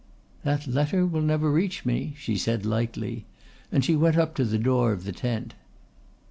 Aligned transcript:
"That 0.43 0.65
letter 0.65 1.05
will 1.05 1.21
never 1.21 1.51
reach 1.51 1.85
me," 1.85 2.15
she 2.17 2.35
said 2.35 2.65
lightly, 2.65 3.25
and 3.71 3.85
she 3.85 3.95
went 3.95 4.17
up 4.17 4.33
to 4.37 4.43
the 4.45 4.57
door 4.57 4.91
of 4.93 5.03
the 5.03 5.11
tent. 5.13 5.53